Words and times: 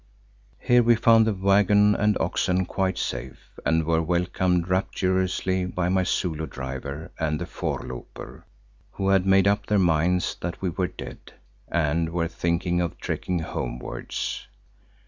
Here 0.57 0.81
we 0.81 0.95
found 0.95 1.27
the 1.27 1.33
waggon 1.35 1.93
and 1.93 2.17
oxen 2.19 2.65
quite 2.65 2.97
safe 2.97 3.59
and 3.63 3.83
were 3.85 4.01
welcomed 4.01 4.67
rapturously 4.67 5.65
by 5.65 5.89
my 5.89 6.01
Zulu 6.01 6.47
driver 6.47 7.11
and 7.19 7.39
the 7.39 7.45
voorlooper, 7.45 8.43
who 8.93 9.09
had 9.09 9.27
made 9.27 9.47
up 9.47 9.67
their 9.67 9.77
minds 9.77 10.35
that 10.41 10.59
we 10.59 10.71
were 10.71 10.87
dead 10.87 11.33
and 11.67 12.09
were 12.09 12.27
thinking 12.27 12.81
of 12.81 12.97
trekking 12.97 13.37
homewards. 13.41 14.47